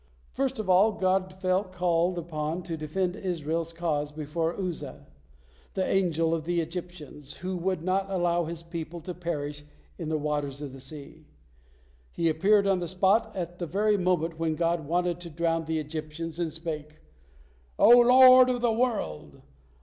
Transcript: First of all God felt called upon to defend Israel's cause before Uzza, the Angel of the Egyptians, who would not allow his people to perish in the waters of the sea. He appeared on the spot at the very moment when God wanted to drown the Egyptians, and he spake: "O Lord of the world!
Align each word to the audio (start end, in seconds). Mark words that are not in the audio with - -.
First 0.31 0.57
of 0.57 0.67
all 0.67 0.93
God 0.93 1.31
felt 1.31 1.71
called 1.71 2.17
upon 2.17 2.63
to 2.63 2.75
defend 2.75 3.15
Israel's 3.15 3.71
cause 3.71 4.11
before 4.11 4.57
Uzza, 4.59 5.05
the 5.75 5.85
Angel 5.85 6.33
of 6.33 6.45
the 6.45 6.59
Egyptians, 6.59 7.37
who 7.45 7.55
would 7.57 7.83
not 7.83 8.09
allow 8.09 8.45
his 8.45 8.63
people 8.63 8.99
to 9.01 9.13
perish 9.13 9.63
in 9.99 10.09
the 10.09 10.17
waters 10.17 10.59
of 10.59 10.73
the 10.73 10.79
sea. 10.79 11.27
He 12.11 12.29
appeared 12.29 12.65
on 12.65 12.79
the 12.79 12.87
spot 12.87 13.35
at 13.35 13.59
the 13.59 13.67
very 13.67 13.95
moment 13.95 14.39
when 14.39 14.55
God 14.55 14.87
wanted 14.87 15.19
to 15.19 15.29
drown 15.29 15.65
the 15.65 15.77
Egyptians, 15.77 16.39
and 16.39 16.47
he 16.49 16.55
spake: 16.55 16.95
"O 17.77 17.89
Lord 17.89 18.49
of 18.49 18.61
the 18.61 18.73
world! 18.73 19.43